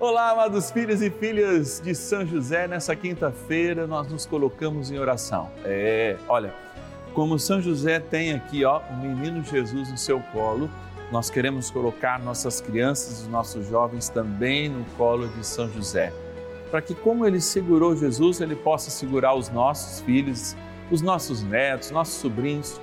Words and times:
Olá, 0.00 0.30
amados 0.30 0.70
filhos 0.70 1.02
e 1.02 1.10
filhas 1.10 1.82
de 1.84 1.92
São 1.92 2.24
José, 2.24 2.68
nessa 2.68 2.94
quinta-feira 2.94 3.84
nós 3.84 4.06
nos 4.06 4.24
colocamos 4.24 4.92
em 4.92 4.98
oração. 5.00 5.50
É, 5.64 6.16
olha, 6.28 6.54
como 7.14 7.36
São 7.36 7.60
José 7.60 7.98
tem 7.98 8.32
aqui, 8.32 8.64
ó, 8.64 8.78
o 8.78 8.96
menino 8.96 9.42
Jesus 9.42 9.90
no 9.90 9.98
seu 9.98 10.20
colo, 10.32 10.70
nós 11.10 11.28
queremos 11.30 11.68
colocar 11.68 12.20
nossas 12.20 12.60
crianças 12.60 13.26
e 13.26 13.28
nossos 13.28 13.66
jovens 13.66 14.08
também 14.08 14.68
no 14.68 14.84
colo 14.96 15.26
de 15.26 15.44
São 15.44 15.68
José, 15.68 16.12
para 16.70 16.80
que 16.80 16.94
como 16.94 17.26
ele 17.26 17.40
segurou 17.40 17.96
Jesus, 17.96 18.40
ele 18.40 18.54
possa 18.54 18.92
segurar 18.92 19.34
os 19.34 19.48
nossos 19.48 20.00
filhos, 20.02 20.56
os 20.92 21.02
nossos 21.02 21.42
netos, 21.42 21.90
nossos 21.90 22.20
sobrinhos 22.20 22.80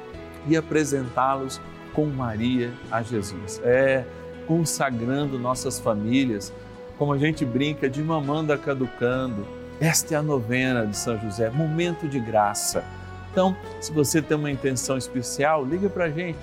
e 0.49 0.57
apresentá-los 0.57 1.61
com 1.93 2.07
Maria 2.07 2.73
a 2.91 3.01
Jesus. 3.01 3.61
É, 3.63 4.03
consagrando 4.45 5.39
nossas 5.39 5.79
famílias 5.79 6.53
como 6.97 7.13
a 7.13 7.17
gente 7.17 7.45
brinca 7.45 7.89
de 7.89 8.01
mamanda 8.01 8.57
caducando. 8.57 9.45
Esta 9.79 10.15
é 10.15 10.17
a 10.17 10.21
novena 10.21 10.85
de 10.85 10.95
São 10.95 11.19
José, 11.19 11.49
momento 11.49 12.07
de 12.07 12.19
graça. 12.19 12.83
Então, 13.31 13.55
se 13.81 13.91
você 13.91 14.21
tem 14.21 14.37
uma 14.37 14.49
intenção 14.49 14.97
especial, 14.97 15.65
liga 15.65 15.89
para 15.89 16.05
a 16.05 16.09
gente. 16.09 16.39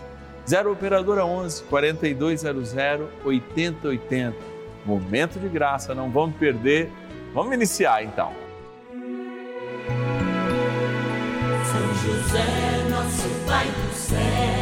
0 0.46 0.72
Operadora 0.72 1.24
11 1.24 1.62
4200 1.64 2.74
8080. 3.24 4.36
Momento 4.84 5.38
de 5.38 5.48
graça, 5.48 5.94
não 5.94 6.10
vamos 6.10 6.36
perder. 6.36 6.90
Vamos 7.32 7.54
iniciar 7.54 8.04
então. 8.04 8.32
São 11.64 11.94
José, 11.94 12.88
nosso 12.90 13.28
Pai 13.46 13.66
do 13.66 13.94
céu, 13.94 14.61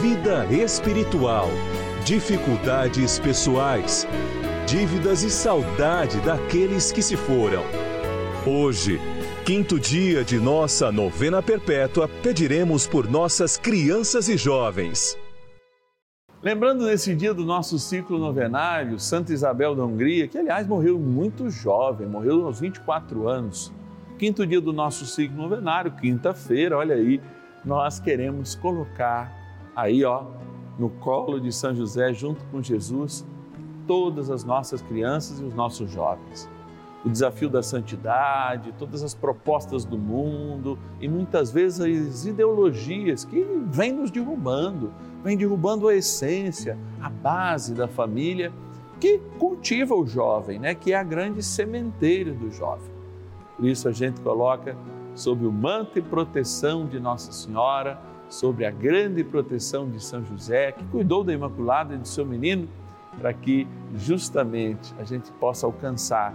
vida 0.00 0.46
espiritual, 0.46 1.48
dificuldades 2.04 3.18
pessoais, 3.18 4.06
dívidas 4.66 5.22
e 5.22 5.30
saudade 5.30 6.18
daqueles 6.20 6.90
que 6.90 7.02
se 7.02 7.14
foram. 7.14 7.62
Hoje, 8.46 8.98
quinto 9.44 9.78
dia 9.78 10.24
de 10.24 10.38
nossa 10.38 10.90
novena 10.90 11.42
perpétua, 11.42 12.08
pediremos 12.22 12.86
por 12.86 13.08
nossas 13.08 13.58
crianças 13.58 14.28
e 14.28 14.36
jovens. 14.36 15.16
Lembrando 16.42 16.86
desse 16.86 17.14
dia 17.14 17.34
do 17.34 17.44
nosso 17.44 17.78
ciclo 17.78 18.18
novenário, 18.18 18.98
Santa 18.98 19.32
Isabel 19.32 19.76
da 19.76 19.84
Hungria, 19.84 20.26
que 20.26 20.38
aliás 20.38 20.66
morreu 20.66 20.98
muito 20.98 21.50
jovem, 21.50 22.08
morreu 22.08 22.46
aos 22.46 22.58
24 22.58 23.28
anos. 23.28 23.72
Quinto 24.18 24.44
dia 24.46 24.60
do 24.60 24.72
nosso 24.72 25.06
ciclo 25.06 25.36
novenário, 25.36 25.92
quinta-feira, 25.92 26.78
olha 26.78 26.94
aí, 26.94 27.20
nós 27.64 28.00
queremos 28.00 28.54
colocar 28.56 29.41
aí, 29.74 30.04
ó, 30.04 30.24
no 30.78 30.88
colo 30.88 31.40
de 31.40 31.52
São 31.52 31.74
José, 31.74 32.12
junto 32.12 32.44
com 32.46 32.62
Jesus, 32.62 33.26
todas 33.86 34.30
as 34.30 34.44
nossas 34.44 34.80
crianças 34.82 35.40
e 35.40 35.44
os 35.44 35.54
nossos 35.54 35.90
jovens. 35.90 36.48
O 37.04 37.10
desafio 37.10 37.50
da 37.50 37.62
santidade, 37.62 38.72
todas 38.78 39.02
as 39.02 39.12
propostas 39.12 39.84
do 39.84 39.98
mundo 39.98 40.78
e 41.00 41.08
muitas 41.08 41.50
vezes 41.50 41.80
as 41.80 42.24
ideologias 42.24 43.24
que 43.24 43.44
vêm 43.66 43.92
nos 43.92 44.10
derrubando, 44.10 44.92
vêm 45.24 45.36
derrubando 45.36 45.88
a 45.88 45.94
essência, 45.94 46.78
a 47.00 47.10
base 47.10 47.74
da 47.74 47.88
família 47.88 48.52
que 49.00 49.18
cultiva 49.36 49.96
o 49.96 50.06
jovem, 50.06 50.60
né? 50.60 50.76
que 50.76 50.92
é 50.92 50.96
a 50.96 51.02
grande 51.02 51.42
sementeira 51.42 52.32
do 52.32 52.52
jovem. 52.52 52.92
Por 53.56 53.66
isso 53.66 53.88
a 53.88 53.92
gente 53.92 54.20
coloca 54.20 54.76
sob 55.12 55.44
o 55.44 55.50
manto 55.50 55.98
e 55.98 56.02
proteção 56.02 56.86
de 56.86 57.00
Nossa 57.00 57.32
Senhora 57.32 58.00
sobre 58.32 58.64
a 58.64 58.70
grande 58.70 59.22
proteção 59.22 59.90
de 59.90 60.02
São 60.02 60.24
José, 60.24 60.72
que 60.72 60.82
cuidou 60.86 61.22
da 61.22 61.34
Imaculada 61.34 61.94
e 61.94 61.98
do 61.98 62.08
seu 62.08 62.24
menino, 62.24 62.66
para 63.20 63.30
que 63.34 63.68
justamente 63.94 64.94
a 64.98 65.04
gente 65.04 65.30
possa 65.32 65.66
alcançar, 65.66 66.32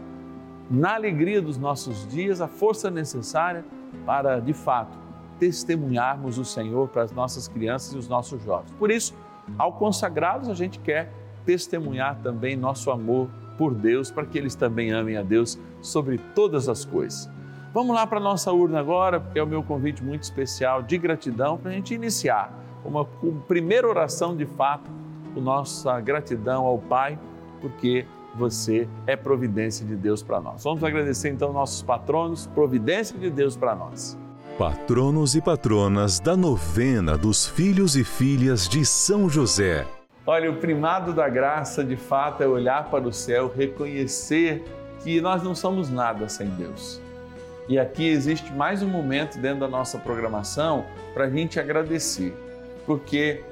na 0.70 0.94
alegria 0.94 1.42
dos 1.42 1.58
nossos 1.58 2.08
dias, 2.08 2.40
a 2.40 2.48
força 2.48 2.92
necessária 2.92 3.66
para, 4.06 4.40
de 4.40 4.54
fato, 4.54 4.96
testemunharmos 5.40 6.38
o 6.38 6.46
Senhor 6.46 6.88
para 6.88 7.02
as 7.02 7.12
nossas 7.12 7.48
crianças 7.48 7.94
e 7.94 7.98
os 7.98 8.08
nossos 8.08 8.44
jovens. 8.44 8.72
Por 8.78 8.92
isso, 8.92 9.16
ao 9.58 9.74
consagrá-los, 9.74 10.50
a 10.50 10.54
gente 10.54 10.78
quer 10.78 11.12
testemunhar 11.46 12.20
também 12.22 12.56
nosso 12.56 12.92
amor 12.92 13.28
por 13.58 13.74
Deus, 13.74 14.12
para 14.12 14.24
que 14.24 14.38
eles 14.38 14.54
também 14.54 14.92
amem 14.92 15.18
a 15.18 15.24
Deus 15.24 15.58
sobre 15.82 16.20
todas 16.36 16.70
as 16.70 16.86
coisas. 16.86 17.28
Vamos 17.74 17.96
lá 17.96 18.08
para 18.08 18.18
a 18.18 18.22
nossa 18.22 18.52
urna 18.52 18.80
agora, 18.80 19.20
porque 19.20 19.38
é 19.38 19.44
o 19.44 19.48
meu 19.48 19.62
convite 19.62 20.04
muito 20.04 20.24
especial 20.24 20.82
de 20.82 20.98
gratidão 20.98 21.58
para 21.58 21.72
a 21.72 21.74
gente 21.74 21.94
iniciar 21.94 22.52
uma, 22.84 23.06
uma 23.22 23.42
primeira 23.42 23.88
oração 23.88 24.36
de 24.36 24.46
fato, 24.46 24.90
com 25.34 25.42
nossa 25.42 26.00
gratidão 26.00 26.66
ao 26.66 26.80
Pai, 26.80 27.20
porque 27.60 28.06
você 28.36 28.88
é 29.06 29.16
providência 29.16 29.86
de 29.86 29.96
Deus 29.96 30.24
para 30.24 30.40
nós. 30.40 30.64
Vamos 30.64 30.84
agradecer 30.84 31.30
então 31.30 31.52
nossos 31.52 31.82
patronos, 31.82 32.48
providência 32.48 33.18
de 33.18 33.30
Deus 33.30 33.58
para 33.58 33.76
nós. 33.76 34.18
Patronos 34.58 35.36
e 35.36 35.42
patronas 35.42 36.20
da 36.20 36.36
novena 36.36 37.18
dos 37.18 37.46
filhos 37.46 37.96
e 37.96 38.04
filhas 38.04 38.68
de 38.68 38.86
São 38.86 39.30
José. 39.30 39.86
Olha, 40.26 40.50
o 40.50 40.56
primado 40.56 41.14
da 41.14 41.30
graça 41.30 41.84
de 41.84 41.96
fato 41.96 42.42
é 42.42 42.48
olhar 42.48 42.90
para 42.90 43.08
o 43.08 43.14
céu, 43.14 43.52
reconhecer 43.56 44.64
que 45.04 45.22
nós 45.22 45.44
não 45.44 45.54
somos 45.54 45.90
nada 45.90 46.28
sem 46.28 46.48
Deus 46.50 47.02
e 47.68 47.78
aqui 47.78 48.08
existe 48.08 48.52
mais 48.54 48.82
um 48.82 48.88
momento 48.88 49.38
dentro 49.40 49.60
da 49.60 49.68
nossa 49.68 49.98
programação 49.98 50.86
para 51.14 51.26
a 51.26 51.30
gente 51.30 51.60
agradecer, 51.60 52.34
porque 52.86 53.44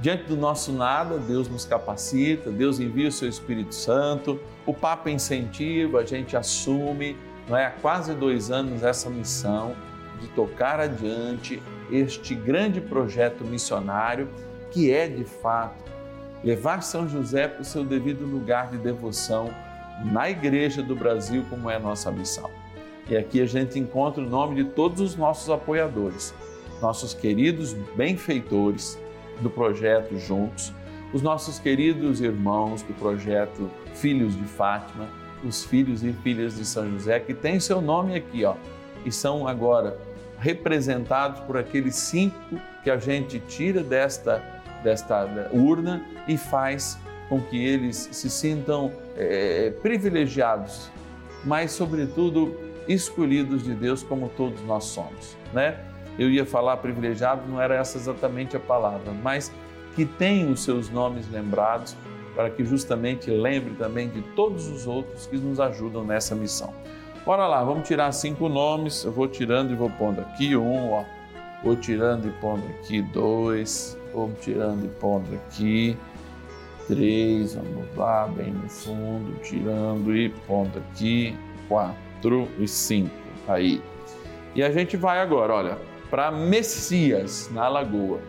diante 0.00 0.24
do 0.24 0.36
nosso 0.36 0.72
nada, 0.72 1.18
Deus 1.18 1.48
nos 1.48 1.64
capacita, 1.64 2.50
Deus 2.50 2.80
envia 2.80 3.08
o 3.08 3.12
seu 3.12 3.28
Espírito 3.28 3.74
Santo, 3.74 4.40
o 4.64 4.72
Papa 4.72 5.10
incentiva, 5.10 6.00
a 6.00 6.04
gente 6.04 6.36
assume, 6.36 7.16
não 7.46 7.56
é, 7.56 7.66
há 7.66 7.70
quase 7.70 8.14
dois 8.14 8.50
anos 8.50 8.82
essa 8.82 9.10
missão 9.10 9.76
de 10.20 10.28
tocar 10.28 10.80
adiante 10.80 11.62
este 11.90 12.34
grande 12.34 12.80
projeto 12.80 13.44
missionário 13.44 14.28
que 14.70 14.92
é 14.92 15.08
de 15.08 15.24
fato 15.24 15.84
levar 16.42 16.82
São 16.82 17.08
José 17.08 17.48
para 17.48 17.62
o 17.62 17.64
seu 17.64 17.84
devido 17.84 18.24
lugar 18.24 18.70
de 18.70 18.78
devoção 18.78 19.50
na 20.04 20.30
Igreja 20.30 20.82
do 20.82 20.94
Brasil, 20.94 21.44
como 21.50 21.68
é 21.68 21.76
a 21.76 21.80
nossa 21.80 22.10
missão. 22.10 22.50
E 23.08 23.16
aqui 23.16 23.40
a 23.40 23.46
gente 23.46 23.78
encontra 23.78 24.22
o 24.22 24.28
nome 24.28 24.62
de 24.62 24.70
todos 24.70 25.00
os 25.00 25.16
nossos 25.16 25.48
apoiadores, 25.48 26.34
nossos 26.80 27.14
queridos 27.14 27.72
benfeitores 27.96 28.98
do 29.40 29.48
projeto 29.48 30.18
Juntos, 30.18 30.72
os 31.12 31.22
nossos 31.22 31.58
queridos 31.58 32.20
irmãos 32.20 32.82
do 32.82 32.92
projeto 32.94 33.70
Filhos 33.94 34.36
de 34.36 34.44
Fátima, 34.44 35.08
os 35.42 35.64
filhos 35.64 36.04
e 36.04 36.12
filhas 36.12 36.56
de 36.56 36.64
São 36.64 36.90
José, 36.90 37.18
que 37.20 37.32
tem 37.32 37.58
seu 37.58 37.80
nome 37.80 38.14
aqui, 38.14 38.44
ó, 38.44 38.54
e 39.06 39.12
são 39.12 39.48
agora 39.48 39.96
representados 40.38 41.40
por 41.40 41.56
aqueles 41.56 41.94
cinco 41.94 42.60
que 42.84 42.90
a 42.90 42.98
gente 42.98 43.40
tira 43.40 43.82
desta, 43.82 44.42
desta 44.82 45.26
urna 45.52 46.04
e 46.26 46.36
faz 46.36 46.98
com 47.28 47.40
que 47.40 47.62
eles 47.64 48.08
se 48.12 48.28
sintam 48.28 48.92
é, 49.16 49.70
privilegiados, 49.82 50.90
mas, 51.44 51.72
sobretudo, 51.72 52.67
escolhidos 52.88 53.62
de 53.62 53.74
Deus 53.74 54.02
como 54.02 54.30
todos 54.30 54.60
nós 54.62 54.84
somos, 54.84 55.36
né? 55.52 55.78
Eu 56.18 56.30
ia 56.30 56.44
falar 56.44 56.78
privilegiado, 56.78 57.46
não 57.46 57.60
era 57.60 57.76
essa 57.76 57.96
exatamente 57.96 58.56
a 58.56 58.60
palavra, 58.60 59.12
mas 59.22 59.52
que 59.94 60.04
tem 60.04 60.50
os 60.50 60.64
seus 60.64 60.90
nomes 60.90 61.30
lembrados, 61.30 61.96
para 62.34 62.50
que 62.50 62.64
justamente 62.64 63.30
lembre 63.30 63.74
também 63.74 64.08
de 64.08 64.22
todos 64.34 64.68
os 64.68 64.86
outros 64.86 65.26
que 65.26 65.36
nos 65.36 65.60
ajudam 65.60 66.04
nessa 66.04 66.34
missão. 66.34 66.72
Bora 67.24 67.46
lá, 67.46 67.62
vamos 67.62 67.86
tirar 67.86 68.10
cinco 68.12 68.48
nomes, 68.48 69.04
eu 69.04 69.12
vou 69.12 69.28
tirando 69.28 69.72
e 69.72 69.74
vou 69.74 69.90
pondo 69.90 70.20
aqui 70.20 70.56
um, 70.56 70.92
ó. 70.92 71.04
Vou 71.62 71.76
tirando 71.76 72.28
e 72.28 72.30
pondo 72.40 72.62
aqui 72.68 73.02
dois, 73.02 73.98
vou 74.12 74.30
tirando 74.40 74.86
e 74.86 74.88
pondo 74.88 75.34
aqui 75.34 75.96
três, 76.86 77.54
vamos 77.54 77.96
lá, 77.96 78.26
bem 78.28 78.52
no 78.52 78.68
fundo, 78.68 79.34
tirando 79.42 80.16
e 80.16 80.30
pondo 80.46 80.78
aqui, 80.78 81.36
quatro 81.68 82.07
e 82.58 82.66
cinco, 82.66 83.14
aí. 83.46 83.82
E 84.54 84.62
a 84.62 84.70
gente 84.70 84.96
vai 84.96 85.20
agora, 85.20 85.54
olha, 85.54 85.78
para 86.10 86.30
Messias, 86.30 87.50
na 87.52 87.68
Lagoa. 87.68 88.20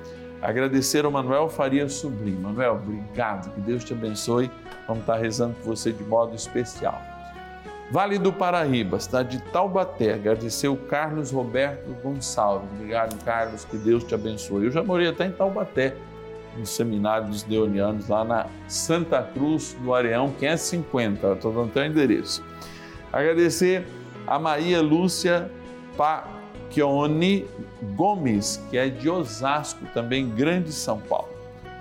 Agradecer 0.41 1.03
ao 1.03 1.12
Manuel 1.12 1.50
Faria 1.50 1.88
Sobrinho. 1.89 2.39
Manuel, 2.39 2.75
obrigado, 2.75 3.53
que 3.53 3.62
Deus 3.62 3.83
te 3.83 3.94
abençoe. 3.94 4.50
Vamos 4.88 5.01
estar 5.01 5.18
rezando 5.18 5.56
por 5.56 5.75
você 5.75 5.91
de 5.91 6.03
modo 6.03 6.36
especial. 6.36 7.00
Vale 7.91 8.19
do 8.19 8.31
Paraíba, 8.31 9.00
cidade 9.00 9.38
de 9.38 9.44
Taubaté, 9.45 10.13
agradecer 10.13 10.68
o 10.68 10.77
Carlos 10.77 11.31
Roberto 11.31 11.92
Gonçalves. 12.03 12.69
Obrigado, 12.74 13.18
Carlos, 13.25 13.65
que 13.65 13.77
Deus 13.77 14.03
te 14.03 14.13
abençoe. 14.13 14.65
Eu 14.65 14.71
já 14.71 14.83
morei 14.83 15.07
até 15.07 15.25
em 15.25 15.31
Taubaté, 15.31 15.95
no 16.56 16.68
seminário 16.68 17.27
dos 17.27 17.42
Deonianos, 17.42 18.07
lá 18.07 18.24
na 18.24 18.45
Santa 18.68 19.24
Cruz 19.24 19.75
do 19.81 19.92
Areão 19.92 20.30
550. 20.39 21.33
Estou 21.33 21.51
dando 21.51 21.69
até 21.69 21.81
o 21.81 21.85
endereço. 21.85 22.44
Agradecer 23.11 23.85
a 24.27 24.38
Maria 24.38 24.81
Lúcia 24.81 25.50
Pacchioni 25.97 27.45
Gomes, 27.95 28.61
que 28.69 28.77
é 28.77 28.89
de 28.89 29.09
Osasco, 29.09 29.85
também 29.94 30.29
Grande 30.29 30.71
São 30.71 31.00
Paulo. 31.00 31.29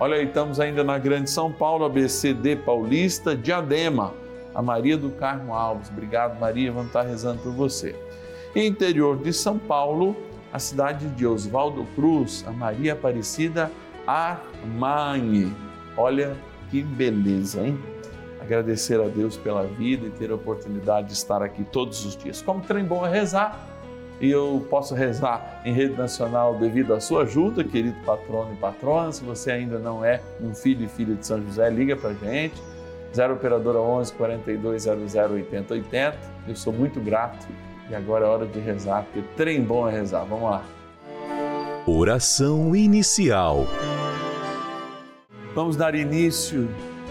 Olha 0.00 0.16
aí, 0.16 0.26
estamos 0.26 0.60
ainda 0.60 0.84
na 0.84 0.98
Grande 0.98 1.28
São 1.28 1.52
Paulo, 1.52 1.84
ABCD 1.84 2.56
Paulista, 2.56 3.36
Diadema 3.36 4.14
a 4.58 4.62
Maria 4.62 4.96
do 4.96 5.10
Carmo 5.10 5.54
Alves. 5.54 5.88
Obrigado, 5.88 6.38
Maria, 6.40 6.72
vamos 6.72 6.88
estar 6.88 7.02
rezando 7.02 7.40
por 7.42 7.52
você. 7.52 7.94
Interior 8.56 9.16
de 9.16 9.32
São 9.32 9.56
Paulo, 9.56 10.16
a 10.52 10.58
cidade 10.58 11.06
de 11.10 11.24
Oswaldo 11.24 11.86
Cruz, 11.94 12.44
a 12.44 12.50
Maria 12.50 12.94
Aparecida 12.94 13.70
Armani. 14.04 15.54
Olha 15.96 16.36
que 16.72 16.82
beleza, 16.82 17.64
hein? 17.64 17.78
Agradecer 18.40 19.00
a 19.00 19.08
Deus 19.08 19.36
pela 19.36 19.64
vida 19.64 20.06
e 20.06 20.10
ter 20.10 20.30
a 20.30 20.34
oportunidade 20.34 21.08
de 21.08 21.12
estar 21.14 21.42
aqui 21.42 21.64
todos 21.64 22.04
os 22.04 22.16
dias. 22.16 22.40
Como 22.40 22.60
trem 22.60 22.84
bom 22.84 23.06
é 23.06 23.10
rezar, 23.10 23.68
e 24.20 24.30
eu 24.30 24.66
posso 24.68 24.94
rezar 24.94 25.62
em 25.64 25.72
rede 25.72 25.96
nacional 25.96 26.54
devido 26.54 26.92
à 26.92 27.00
sua 27.00 27.22
ajuda, 27.22 27.62
querido 27.62 27.96
patrono 28.04 28.52
e 28.52 28.56
patrona. 28.56 29.12
Se 29.12 29.22
você 29.22 29.52
ainda 29.52 29.78
não 29.78 30.04
é 30.04 30.20
um 30.40 30.54
filho 30.54 30.84
e 30.84 30.88
filha 30.88 31.14
de 31.14 31.26
São 31.26 31.40
José, 31.42 31.70
liga 31.70 31.96
para 31.96 32.14
gente 32.14 32.60
0 33.14 33.34
Operadora 33.34 33.78
11 33.78 34.12
42 34.14 34.82
00 34.82 35.34
80 35.34 35.74
80. 35.74 36.18
Eu 36.46 36.56
sou 36.56 36.72
muito 36.72 37.00
grato 37.00 37.46
e 37.88 37.94
agora 37.94 38.26
é 38.26 38.28
hora 38.28 38.46
de 38.46 38.58
rezar, 38.58 39.04
porque 39.04 39.22
trem 39.36 39.62
bom 39.62 39.88
é 39.88 39.92
rezar. 39.92 40.24
Vamos 40.24 40.50
lá. 40.50 40.64
Oração 41.86 42.76
inicial. 42.76 43.66
Vamos 45.54 45.76
dar 45.76 45.94
início 45.94 46.68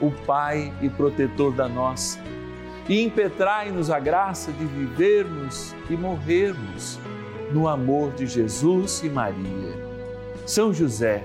o 0.00 0.10
Pai 0.10 0.72
e 0.80 0.88
protetor 0.88 1.52
da 1.52 1.68
nossa, 1.68 2.18
e 2.88 3.02
impetrai-nos 3.02 3.90
a 3.90 3.98
graça 3.98 4.50
de 4.52 4.64
vivermos 4.64 5.74
e 5.90 5.96
morrermos 5.96 6.98
no 7.52 7.68
amor 7.68 8.12
de 8.12 8.26
Jesus 8.26 9.02
e 9.02 9.08
Maria. 9.08 9.88
São 10.46 10.72
José, 10.72 11.22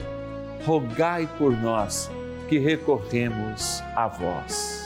rogai 0.65 1.29
por 1.37 1.51
nós 1.51 2.09
que 2.49 2.57
recorremos 2.57 3.81
a 3.95 4.07
vós. 4.07 4.83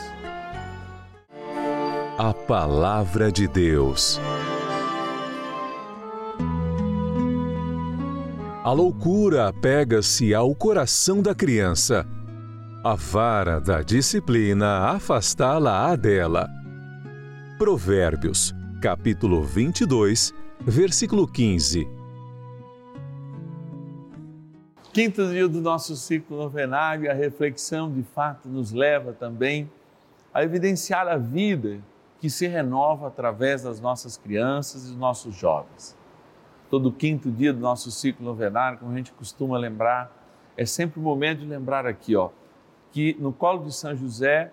A 2.18 2.34
Palavra 2.34 3.32
de 3.32 3.48
Deus. 3.48 4.20
A 8.64 8.72
loucura 8.72 9.48
apega-se 9.48 10.34
ao 10.34 10.54
coração 10.54 11.22
da 11.22 11.34
criança. 11.34 12.06
A 12.88 12.96
vara 12.96 13.60
da 13.60 13.82
disciplina 13.82 14.92
afastá-la-á 14.92 15.94
dela. 15.98 16.48
Provérbios, 17.58 18.56
capítulo 18.82 19.44
22, 19.44 20.34
versículo 20.62 21.28
15 21.28 21.86
Quinto 24.94 25.30
dia 25.30 25.50
do 25.50 25.60
nosso 25.60 25.98
ciclo 25.98 26.38
novenário, 26.38 27.12
a 27.12 27.14
reflexão 27.14 27.92
de 27.92 28.04
fato 28.04 28.48
nos 28.48 28.72
leva 28.72 29.12
também 29.12 29.70
a 30.34 30.42
evidenciar 30.42 31.10
a 31.10 31.18
vida 31.18 31.82
que 32.22 32.30
se 32.30 32.48
renova 32.48 33.08
através 33.08 33.64
das 33.64 33.82
nossas 33.82 34.16
crianças 34.16 34.86
e 34.86 34.88
dos 34.88 34.96
nossos 34.96 35.36
jovens. 35.36 35.94
Todo 36.70 36.90
quinto 36.90 37.30
dia 37.30 37.52
do 37.52 37.60
nosso 37.60 37.92
ciclo 37.92 38.26
novenário, 38.26 38.80
como 38.80 38.94
a 38.94 38.96
gente 38.96 39.12
costuma 39.12 39.58
lembrar, 39.58 40.10
é 40.56 40.66
sempre 40.66 41.02
o 41.02 41.04
momento 41.04 41.40
de 41.40 41.48
lembrar 41.48 41.86
aqui, 41.86 42.16
ó, 42.16 42.30
que 42.98 43.16
no 43.20 43.32
colo 43.32 43.64
de 43.64 43.72
São 43.72 43.96
José, 43.96 44.52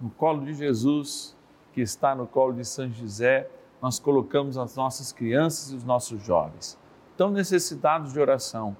no 0.00 0.10
colo 0.10 0.44
de 0.44 0.54
Jesus, 0.54 1.36
que 1.72 1.80
está 1.80 2.14
no 2.14 2.24
colo 2.24 2.52
de 2.52 2.64
São 2.64 2.88
José, 2.88 3.50
nós 3.82 3.98
colocamos 3.98 4.56
as 4.56 4.76
nossas 4.76 5.12
crianças 5.12 5.72
e 5.72 5.74
os 5.74 5.82
nossos 5.82 6.22
jovens, 6.22 6.78
tão 7.16 7.32
necessitados 7.32 8.12
de 8.12 8.20
oração, 8.20 8.76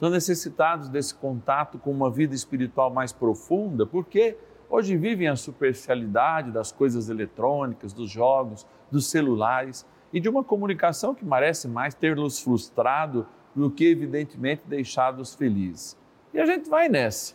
tão 0.00 0.08
necessitados 0.08 0.88
desse 0.88 1.14
contato 1.14 1.78
com 1.78 1.90
uma 1.90 2.10
vida 2.10 2.34
espiritual 2.34 2.90
mais 2.90 3.12
profunda, 3.12 3.84
porque 3.84 4.38
hoje 4.70 4.96
vivem 4.96 5.28
a 5.28 5.36
superficialidade 5.36 6.50
das 6.50 6.72
coisas 6.72 7.10
eletrônicas, 7.10 7.92
dos 7.92 8.10
jogos, 8.10 8.66
dos 8.90 9.10
celulares 9.10 9.84
e 10.14 10.18
de 10.18 10.30
uma 10.30 10.42
comunicação 10.42 11.14
que 11.14 11.26
parece 11.26 11.68
mais 11.68 11.92
ter-los 11.94 12.40
frustrado 12.40 13.26
do 13.54 13.70
que, 13.70 13.84
evidentemente, 13.84 14.62
deixá-los 14.64 15.34
felizes. 15.34 15.94
E 16.32 16.40
a 16.40 16.46
gente 16.46 16.70
vai 16.70 16.88
nessa, 16.88 17.34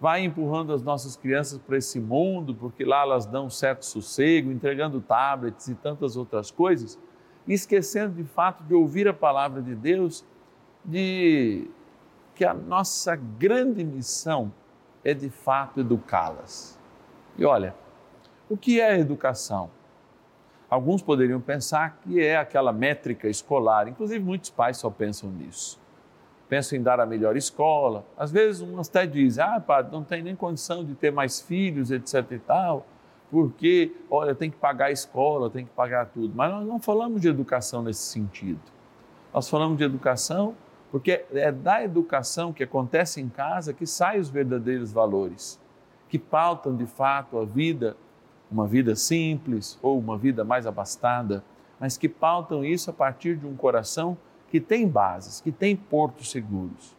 vai 0.00 0.24
empurrando 0.24 0.72
as 0.72 0.82
nossas 0.82 1.14
crianças 1.14 1.58
para 1.58 1.76
esse 1.76 2.00
mundo, 2.00 2.54
porque 2.54 2.84
lá 2.84 3.02
elas 3.02 3.26
dão 3.26 3.50
certo 3.50 3.84
sossego, 3.84 4.50
entregando 4.50 5.00
tablets 5.00 5.68
e 5.68 5.74
tantas 5.74 6.16
outras 6.16 6.50
coisas, 6.50 6.98
esquecendo 7.46 8.14
de 8.14 8.24
fato 8.24 8.64
de 8.64 8.74
ouvir 8.74 9.06
a 9.06 9.12
palavra 9.12 9.60
de 9.60 9.74
Deus, 9.74 10.24
de 10.82 11.68
que 12.34 12.46
a 12.46 12.54
nossa 12.54 13.14
grande 13.14 13.84
missão 13.84 14.50
é 15.04 15.12
de 15.12 15.28
fato 15.28 15.80
educá-las. 15.80 16.78
E 17.36 17.44
olha, 17.44 17.74
o 18.48 18.56
que 18.56 18.80
é 18.80 18.98
educação? 18.98 19.70
Alguns 20.70 21.02
poderiam 21.02 21.40
pensar 21.40 21.98
que 22.00 22.20
é 22.24 22.36
aquela 22.36 22.72
métrica 22.72 23.28
escolar, 23.28 23.86
inclusive 23.88 24.24
muitos 24.24 24.48
pais 24.48 24.78
só 24.78 24.88
pensam 24.88 25.28
nisso. 25.30 25.78
Pensam 26.50 26.76
em 26.76 26.82
dar 26.82 26.98
a 26.98 27.06
melhor 27.06 27.36
escola. 27.36 28.04
Às 28.18 28.32
vezes, 28.32 28.60
uns 28.60 28.88
até 28.88 29.06
dizem: 29.06 29.42
ah, 29.42 29.60
padre, 29.60 29.92
não 29.92 30.02
tem 30.04 30.20
nem 30.20 30.34
condição 30.34 30.84
de 30.84 30.94
ter 30.94 31.12
mais 31.12 31.40
filhos, 31.40 31.92
etc 31.92 32.26
e 32.32 32.38
tal, 32.40 32.84
porque, 33.30 33.92
olha, 34.10 34.34
tem 34.34 34.50
que 34.50 34.56
pagar 34.56 34.86
a 34.86 34.90
escola, 34.90 35.48
tem 35.48 35.64
que 35.64 35.70
pagar 35.70 36.06
tudo. 36.06 36.34
Mas 36.34 36.50
nós 36.50 36.66
não 36.66 36.80
falamos 36.80 37.20
de 37.20 37.28
educação 37.28 37.82
nesse 37.82 38.02
sentido. 38.02 38.60
Nós 39.32 39.48
falamos 39.48 39.78
de 39.78 39.84
educação 39.84 40.56
porque 40.90 41.24
é 41.32 41.52
da 41.52 41.84
educação 41.84 42.52
que 42.52 42.64
acontece 42.64 43.20
em 43.20 43.28
casa 43.28 43.72
que 43.72 43.86
saem 43.86 44.20
os 44.20 44.28
verdadeiros 44.28 44.92
valores, 44.92 45.60
que 46.08 46.18
pautam 46.18 46.74
de 46.76 46.84
fato 46.84 47.38
a 47.38 47.44
vida, 47.44 47.96
uma 48.50 48.66
vida 48.66 48.96
simples 48.96 49.78
ou 49.80 49.96
uma 49.96 50.18
vida 50.18 50.42
mais 50.42 50.66
abastada, 50.66 51.44
mas 51.78 51.96
que 51.96 52.08
pautam 52.08 52.64
isso 52.64 52.90
a 52.90 52.92
partir 52.92 53.36
de 53.36 53.46
um 53.46 53.54
coração 53.54 54.18
que 54.50 54.60
tem 54.60 54.86
bases, 54.86 55.40
que 55.40 55.52
tem 55.52 55.76
portos 55.76 56.30
seguros. 56.30 56.96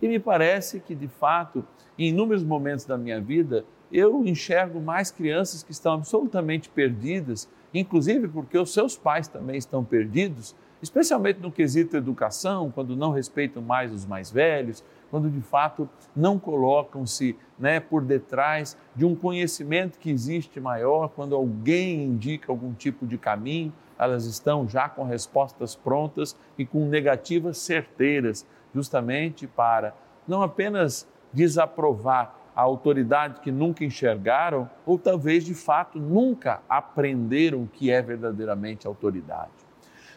E 0.00 0.08
me 0.08 0.18
parece 0.18 0.80
que, 0.80 0.94
de 0.94 1.08
fato, 1.08 1.64
em 1.98 2.08
inúmeros 2.08 2.44
momentos 2.44 2.84
da 2.84 2.96
minha 2.96 3.20
vida, 3.20 3.64
eu 3.92 4.24
enxergo 4.24 4.80
mais 4.80 5.10
crianças 5.10 5.62
que 5.62 5.72
estão 5.72 5.94
absolutamente 5.94 6.68
perdidas, 6.68 7.48
inclusive 7.74 8.28
porque 8.28 8.56
os 8.56 8.72
seus 8.72 8.96
pais 8.96 9.28
também 9.28 9.56
estão 9.56 9.84
perdidos, 9.84 10.54
especialmente 10.80 11.40
no 11.40 11.50
quesito 11.50 11.96
educação, 11.96 12.70
quando 12.70 12.96
não 12.96 13.10
respeitam 13.10 13.62
mais 13.62 13.92
os 13.92 14.06
mais 14.06 14.30
velhos, 14.30 14.84
quando 15.10 15.30
de 15.30 15.40
fato 15.40 15.88
não 16.14 16.38
colocam-se 16.38 17.36
né, 17.58 17.80
por 17.80 18.04
detrás 18.04 18.76
de 18.94 19.04
um 19.04 19.14
conhecimento 19.14 19.98
que 19.98 20.10
existe 20.10 20.60
maior, 20.60 21.08
quando 21.08 21.34
alguém 21.34 22.04
indica 22.04 22.52
algum 22.52 22.72
tipo 22.72 23.06
de 23.06 23.18
caminho, 23.18 23.72
elas 23.98 24.24
estão 24.24 24.68
já 24.68 24.88
com 24.88 25.04
respostas 25.04 25.74
prontas 25.74 26.36
e 26.56 26.64
com 26.64 26.86
negativas 26.86 27.58
certeiras, 27.58 28.46
justamente 28.74 29.46
para 29.46 29.94
não 30.26 30.42
apenas 30.42 31.08
desaprovar 31.32 32.34
a 32.54 32.62
autoridade 32.62 33.40
que 33.40 33.52
nunca 33.52 33.84
enxergaram, 33.84 34.68
ou 34.84 34.98
talvez 34.98 35.44
de 35.44 35.54
fato 35.54 35.98
nunca 35.98 36.60
aprenderam 36.68 37.62
o 37.62 37.68
que 37.68 37.90
é 37.90 38.02
verdadeiramente 38.02 38.86
autoridade. 38.86 39.52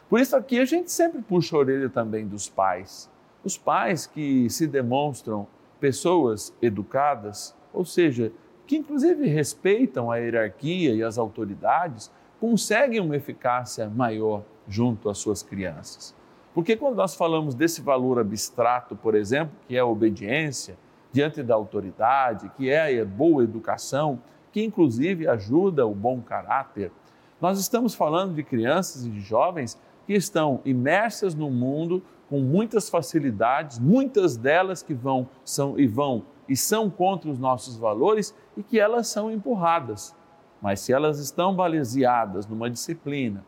Por 0.10 0.20
isso 0.20 0.36
aqui 0.36 0.60
a 0.60 0.66
gente 0.66 0.92
sempre 0.92 1.22
puxa 1.22 1.56
a 1.56 1.60
orelha 1.60 1.90
também 1.90 2.28
dos 2.28 2.50
pais. 2.50 3.10
Os 3.44 3.58
pais 3.58 4.06
que 4.08 4.50
se 4.50 4.68
demonstram 4.68 5.48
pessoas 5.80 6.54
educadas, 6.62 7.56
ou 7.72 7.86
seja, 7.86 8.32
que 8.66 8.76
inclusive 8.76 9.28
respeitam 9.28 10.12
a 10.12 10.18
hierarquia 10.18 10.94
e 10.94 11.04
as 11.04 11.18
autoridades, 11.18 12.12
conseguem 12.42 13.00
uma 13.00 13.16
eficácia 13.16 13.88
maior 13.88 14.42
junto 14.68 15.12
às 15.12 15.20
suas 15.20 15.44
crianças. 15.44 16.16
Porque 16.56 16.76
quando 16.76 16.96
nós 16.96 17.14
falamos 17.14 17.54
desse 17.54 17.82
valor 17.82 18.18
abstrato, 18.18 18.96
por 18.96 19.14
exemplo, 19.14 19.54
que 19.68 19.78
é 19.78 19.80
a 19.80 19.86
obediência 19.86 20.76
diante 21.12 21.44
da 21.44 21.54
autoridade, 21.54 22.50
que 22.58 22.68
é 22.68 23.00
a 23.00 23.06
boa 23.06 23.44
educação, 23.44 24.20
que 24.52 24.64
inclusive 24.64 25.28
ajuda 25.28 25.86
o 25.86 25.94
bom 25.94 26.20
caráter, 26.20 26.92
nós 27.40 27.60
estamos 27.60 27.94
falando 27.94 28.34
de 28.34 28.42
crianças 28.42 29.06
e 29.06 29.10
de 29.10 29.22
jovens 29.22 29.80
que 30.08 30.14
estão 30.14 30.62
imersas 30.66 31.36
no 31.36 31.52
mundo 31.52 32.02
com 32.28 32.40
muitas 32.40 32.90
facilidades, 32.90 33.78
muitas 33.78 34.36
delas 34.36 34.82
que 34.82 34.96
vão 34.96 35.30
são 35.46 35.80
e 35.80 35.86
vão 35.86 36.24
e 36.50 36.56
são 36.56 36.90
contra 36.90 37.30
os 37.30 37.38
nossos 37.38 37.78
valores 37.78 38.34
e 38.58 38.64
que 38.64 38.80
elas 38.80 39.08
são 39.08 39.32
empurradas. 39.32 40.16
Mas 40.62 40.80
se 40.82 40.94
elas 40.94 41.20
estão 41.20 41.56
baseadas 41.56 42.46
numa 42.46 42.70
disciplina, 42.70 43.44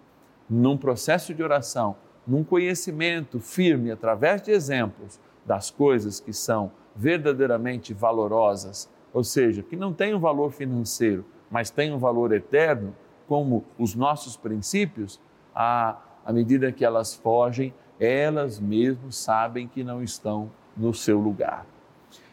num 0.50 0.78
processo 0.78 1.34
de 1.34 1.44
oração, 1.44 1.96
num 2.26 2.44
conhecimento 2.44 3.40
firme 3.40 3.92
através 3.92 4.42
de 4.42 4.52
exemplos 4.52 5.20
das 5.46 5.70
coisas 5.70 6.20
que 6.20 6.34
são 6.34 6.72
verdadeiramente 6.96 7.94
valorosas, 7.94 8.90
ou 9.14 9.24
seja, 9.24 9.62
que 9.62 9.76
não 9.76 9.94
têm 9.94 10.14
um 10.14 10.20
valor 10.20 10.52
financeiro, 10.52 11.26
mas 11.52 11.70
têm 11.70 11.94
um 11.94 11.98
valor 11.98 12.34
eterno, 12.34 12.96
como 13.28 13.64
os 13.78 13.94
nossos 13.94 14.36
princípios, 14.36 15.20
a 15.54 15.98
à 16.26 16.32
medida 16.32 16.72
que 16.72 16.86
elas 16.86 17.14
fogem, 17.14 17.74
elas 18.00 18.60
mesmas 18.60 19.16
sabem 19.16 19.68
que 19.68 19.84
não 19.84 20.02
estão 20.02 20.50
no 20.76 20.94
seu 20.94 21.20
lugar. 21.20 21.66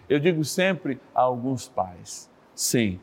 Eu 0.08 0.18
digo 0.18 0.44
sempre 0.44 1.00
a 1.14 1.22
alguns 1.22 1.68
pais: 1.68 2.30
sim, 2.54 3.00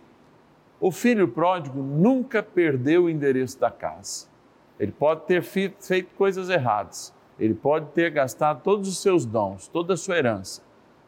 o 0.80 0.92
filho 0.92 1.28
pródigo 1.28 1.82
nunca 1.82 2.44
perdeu 2.44 3.06
o 3.06 3.10
endereço 3.10 3.60
da 3.60 3.72
casa. 3.72 4.28
Ele 4.80 4.92
pode 4.92 5.22
ter 5.26 5.42
feito 5.42 6.14
coisas 6.16 6.50
erradas, 6.50 7.14
ele 7.40 7.54
pode 7.54 7.88
ter 7.92 8.12
gastado 8.12 8.62
todos 8.62 8.88
os 8.88 9.02
seus 9.02 9.26
dons, 9.26 9.68
toda 9.68 9.96
a 9.96 9.98
sua 9.98 10.18
herança, 10.18 10.62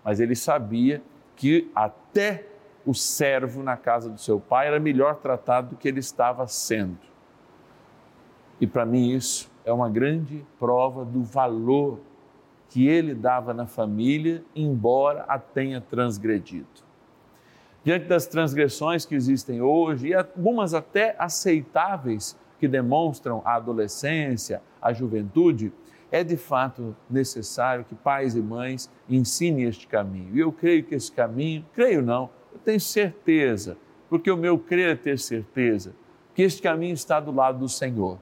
mas 0.04 0.20
ele 0.20 0.36
sabia 0.36 1.04
que 1.36 1.70
até 1.76 2.48
o 2.86 2.94
servo 2.94 3.62
na 3.62 3.78
casa 3.78 4.10
do 4.10 4.20
seu 4.20 4.40
pai 4.40 4.68
era 4.68 4.80
melhor 4.80 5.18
tratado 5.18 5.70
do 5.70 5.76
que 5.76 5.88
ele 5.88 6.00
estava 6.00 6.48
sendo. 6.48 6.98
E 8.60 8.66
para 8.66 8.86
mim 8.86 9.12
isso 9.12 9.52
é 9.64 9.72
uma 9.72 9.90
grande 9.90 10.46
prova 10.58 11.06
do 11.06 11.22
valor 11.24 12.00
que 12.70 12.88
ele 12.88 13.14
dava 13.14 13.54
na 13.54 13.66
família, 13.66 14.44
embora 14.56 15.24
a 15.28 15.38
tenha 15.40 15.80
transgredido. 15.80 16.89
Diante 17.90 18.06
das 18.06 18.28
transgressões 18.28 19.04
que 19.04 19.16
existem 19.16 19.64
hoje, 19.64 20.10
e 20.10 20.14
algumas 20.14 20.76
até 20.76 21.16
aceitáveis, 21.18 22.38
que 22.60 22.68
demonstram 22.68 23.42
a 23.44 23.56
adolescência, 23.56 24.62
a 24.80 24.94
juventude, 24.94 25.74
é 26.12 26.24
de 26.24 26.38
fato 26.38 26.96
necessário 27.10 27.84
que 27.84 27.96
pais 27.96 28.36
e 28.36 28.42
mães 28.44 28.92
ensinem 29.10 29.64
este 29.64 29.88
caminho. 29.88 30.36
E 30.36 30.40
eu 30.40 30.52
creio 30.52 30.84
que 30.84 30.94
esse 30.94 31.12
caminho, 31.12 31.66
creio 31.74 32.04
não, 32.04 32.30
eu 32.54 32.60
tenho 32.60 32.80
certeza, 32.80 33.76
porque 34.08 34.30
o 34.30 34.38
meu 34.38 34.60
crer 34.60 34.92
é 34.92 34.96
ter 34.96 35.18
certeza, 35.18 35.96
que 36.36 36.44
este 36.44 36.62
caminho 36.62 36.94
está 36.94 37.20
do 37.20 37.32
lado 37.32 37.58
do 37.58 37.68
Senhor 37.68 38.20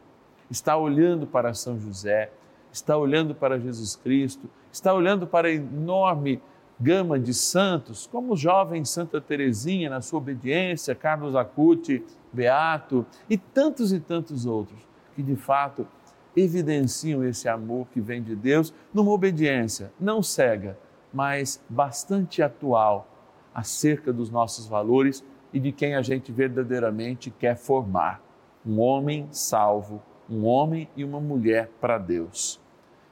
está 0.50 0.78
olhando 0.78 1.28
para 1.28 1.54
São 1.54 1.78
José, 1.78 2.32
está 2.72 2.96
olhando 2.96 3.36
para 3.36 3.60
Jesus 3.60 3.98
Cristo, 3.98 4.50
está 4.72 4.94
olhando 4.94 5.28
para 5.28 5.50
a 5.50 5.52
enorme 5.52 6.42
gama 6.80 7.20
de 7.20 7.34
santos, 7.34 8.08
como 8.08 8.34
o 8.34 8.38
jovem 8.38 8.86
Santa 8.86 9.20
Teresinha 9.20 9.90
na 9.90 10.02
sua 10.02 10.20
obediência, 10.20 10.94
Carlos 10.94 11.36
Acuti, 11.36 12.04
Beato 12.32 13.06
e 13.30 13.38
tantos 13.38 13.92
e 13.92 14.00
tantos 14.00 14.46
outros, 14.46 14.80
que 15.16 15.24
de 15.24 15.36
fato 15.36 15.88
evidenciam 16.36 17.24
esse 17.24 17.50
amor 17.50 17.88
que 17.92 18.00
vem 18.00 18.22
de 18.22 18.36
Deus 18.36 18.74
numa 18.94 19.12
obediência 19.12 19.92
não 20.00 20.22
cega, 20.22 20.78
mas 21.12 21.64
bastante 21.68 22.44
atual 22.44 23.08
acerca 23.56 24.14
dos 24.14 24.30
nossos 24.30 24.68
valores 24.68 25.24
e 25.52 25.60
de 25.60 25.72
quem 25.72 25.96
a 25.96 26.02
gente 26.02 26.32
verdadeiramente 26.32 27.32
quer 27.32 27.58
formar. 27.58 28.22
Um 28.64 28.80
homem 28.80 29.28
salvo 29.32 30.02
um 30.30 30.46
homem 30.46 30.90
e 30.96 31.04
uma 31.04 31.20
mulher 31.20 31.70
para 31.80 31.98
Deus. 31.98 32.60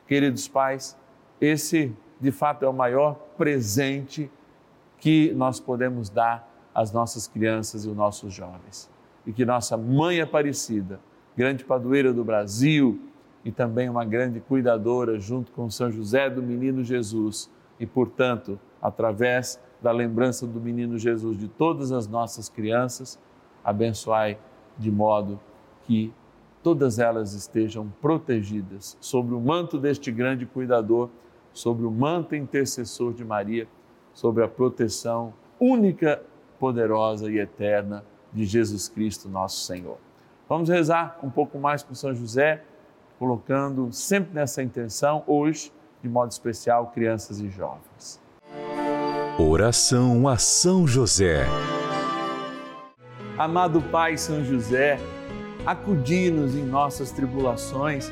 Queridos 0.08 0.48
pais, 0.48 0.98
esse 1.40 1.94
de 2.20 2.32
fato 2.32 2.66
é 2.66 2.68
o 2.68 2.74
maior 2.74 3.16
presente 3.38 4.30
que 4.98 5.34
nós 5.34 5.60
podemos 5.60 6.10
dar 6.10 6.52
às 6.74 6.92
nossas 6.92 7.28
crianças 7.28 7.86
e 7.86 7.88
aos 7.88 7.98
nossos 7.98 8.34
jovens. 8.34 8.90
E 9.26 9.34
que 9.34 9.46
nossa 9.46 9.78
mãe 9.78 10.22
Aparecida, 10.22 11.00
grande 11.36 11.66
padroeira 11.66 12.14
do 12.14 12.24
Brasil 12.24 13.00
e 13.44 13.52
também 13.52 13.90
uma 13.90 14.06
grande 14.06 14.40
cuidadora 14.40 15.20
junto 15.20 15.52
com 15.52 15.70
São 15.70 15.92
José 15.92 16.30
do 16.30 16.42
Menino 16.42 16.84
Jesus 16.84 17.50
e, 17.80 17.86
portanto, 17.86 18.60
através 18.82 19.60
da 19.82 19.92
lembrança 19.92 20.48
do 20.48 20.60
Menino 20.60 20.98
Jesus 20.98 21.38
de 21.38 21.48
todas 21.48 21.92
as 21.92 22.08
nossas 22.08 22.50
crianças, 22.50 23.20
abençoai 23.64 24.38
de 24.78 24.92
modo 24.92 25.40
que 25.84 26.14
todas 26.64 26.98
elas 26.98 27.34
estejam 27.34 27.94
protegidas 28.02 28.98
sobre 29.00 29.36
o 29.36 29.40
manto 29.40 29.78
deste 29.78 30.12
grande 30.12 30.46
cuidador, 30.46 31.10
sobre 31.56 31.86
o 31.86 31.92
manto 31.92 32.36
intercessor 32.36 33.14
de 33.14 33.24
Maria, 33.24 33.66
sobre 34.14 34.44
a 34.44 34.48
proteção 34.48 35.34
única, 35.58 36.22
poderosa 36.60 37.32
e 37.32 37.40
eterna 37.40 38.04
de 38.32 38.46
Jesus 38.46 38.90
Cristo, 38.90 39.30
nosso 39.30 39.66
Senhor. 39.66 39.98
Vamos 40.50 40.68
rezar 40.68 41.18
um 41.24 41.30
pouco 41.30 41.58
mais 41.58 41.82
com 41.82 41.96
São 41.96 42.14
José, 42.14 42.62
colocando 43.18 43.90
sempre 43.94 44.36
nessa 44.36 44.62
intenção, 44.62 45.24
hoje, 45.26 45.72
de 46.04 46.10
modo 46.10 46.30
especial, 46.30 46.88
crianças 46.88 47.40
e 47.40 47.50
jovens. 47.50 48.22
Oração 49.40 50.28
a 50.28 50.38
São 50.38 50.86
José. 50.86 51.46
Amado 53.38 53.82
Pai 53.82 54.18
São 54.18 54.44
José, 54.44 55.00
acudi-nos 55.66 56.54
em 56.54 56.64
nossas 56.64 57.12
tribulações 57.12 58.12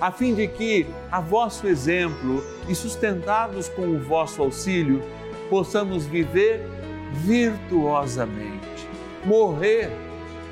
a 0.00 0.10
fim 0.10 0.34
de 0.34 0.48
que, 0.48 0.86
a 1.10 1.20
vosso 1.20 1.66
exemplo 1.66 2.42
e 2.68 2.74
sustentados 2.74 3.68
com 3.68 3.82
o 3.82 4.00
vosso 4.00 4.40
auxílio, 4.42 5.02
possamos 5.50 6.06
viver 6.06 6.64
virtuosamente, 7.12 8.88
morrer 9.24 9.90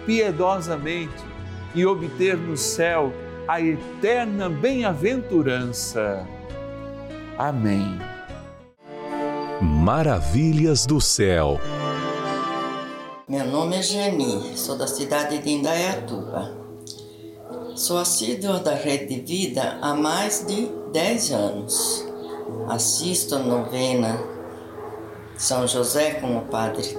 piedosamente 0.05 1.25
e 1.75 1.87
obter 1.87 2.37
no 2.37 2.57
céu 2.57 3.12
a 3.46 3.61
eterna 3.61 4.51
bem-aventurança. 4.51 6.27
Amém. 7.38 7.99
Maravilhas 9.62 10.85
do 10.85 11.01
céu. 11.01 11.59
Meu 13.27 13.46
nome 13.46 13.77
é 13.77 13.83
Geni, 13.83 14.57
sou 14.57 14.77
da 14.77 14.87
cidade 14.87 15.38
de 15.38 15.51
Indaiatuba. 15.51 16.58
Sou 17.79 17.97
assídua 17.97 18.59
da 18.59 18.75
Rede 18.75 19.07
de 19.07 19.21
Vida 19.21 19.79
há 19.81 19.95
mais 19.95 20.45
de 20.45 20.69
10 20.93 21.31
anos. 21.31 22.05
Assisto 22.69 23.37
a 23.37 23.38
novena 23.38 24.19
São 25.37 25.64
José 25.64 26.14
com 26.14 26.38
o 26.38 26.41
Padre 26.47 26.99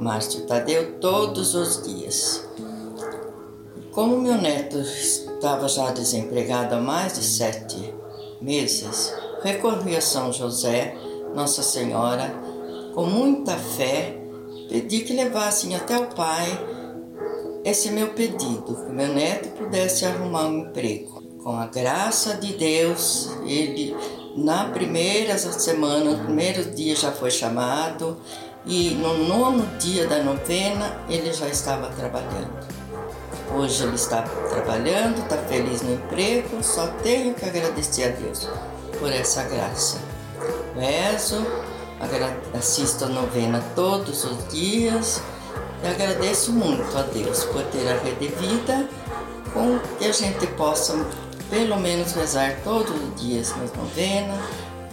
Márcio 0.00 0.46
Tadeu 0.46 0.98
todos 1.00 1.54
os 1.54 1.82
dias. 1.82 2.48
Como 3.92 4.16
meu 4.16 4.40
neto 4.40 4.78
estava 4.78 5.68
já 5.68 5.90
desempregado 5.90 6.76
há 6.76 6.80
mais 6.80 7.12
de 7.12 7.22
sete 7.22 7.94
meses, 8.40 9.14
recorri 9.42 9.94
a 9.96 10.00
São 10.00 10.32
José, 10.32 10.96
Nossa 11.34 11.62
Senhora, 11.62 12.32
com 12.94 13.04
muita 13.04 13.54
fé, 13.54 14.18
pedi 14.66 15.00
que 15.00 15.12
levassem 15.12 15.76
até 15.76 15.98
o 15.98 16.06
Pai 16.06 16.79
esse 17.64 17.88
é 17.88 17.90
meu 17.90 18.08
pedido, 18.08 18.84
que 18.86 18.92
meu 18.92 19.08
neto 19.08 19.48
pudesse 19.50 20.06
arrumar 20.06 20.44
um 20.44 20.60
emprego. 20.60 21.22
Com 21.42 21.56
a 21.56 21.66
graça 21.66 22.34
de 22.34 22.54
Deus, 22.54 23.30
ele 23.46 23.94
na 24.36 24.64
primeira 24.66 25.36
semana, 25.36 26.12
no 26.12 26.24
primeiro 26.24 26.64
dia 26.70 26.94
já 26.94 27.10
foi 27.10 27.30
chamado 27.30 28.16
e 28.64 28.90
no 28.90 29.26
nono 29.26 29.66
dia 29.78 30.06
da 30.06 30.22
novena 30.22 31.00
ele 31.08 31.32
já 31.32 31.48
estava 31.48 31.88
trabalhando. 31.88 32.68
Hoje 33.54 33.82
ele 33.82 33.96
está 33.96 34.22
trabalhando, 34.22 35.22
está 35.22 35.36
feliz 35.36 35.82
no 35.82 35.94
emprego, 35.94 36.62
só 36.62 36.86
tenho 37.02 37.34
que 37.34 37.44
agradecer 37.44 38.04
a 38.04 38.08
Deus 38.08 38.48
por 38.98 39.12
essa 39.12 39.42
graça. 39.42 39.98
Rezo, 40.76 41.44
assisto 42.56 43.04
a 43.04 43.08
novena 43.08 43.62
todos 43.74 44.24
os 44.24 44.48
dias 44.48 45.20
eu 45.82 45.90
agradeço 45.90 46.52
muito 46.52 46.96
a 46.96 47.02
Deus 47.02 47.44
por 47.44 47.62
ter 47.64 47.88
a 47.88 47.96
rede 48.02 48.28
vida, 48.28 48.88
com 49.52 49.78
que 49.98 50.06
a 50.06 50.12
gente 50.12 50.46
possa 50.48 50.94
pelo 51.48 51.78
menos 51.78 52.12
rezar 52.12 52.56
todos 52.62 52.90
os 52.90 53.20
dias 53.20 53.54
nas 53.56 53.72
novenas, 53.72 54.38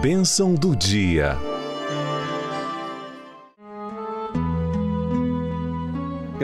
Bênção 0.00 0.54
do 0.54 0.74
dia. 0.74 1.36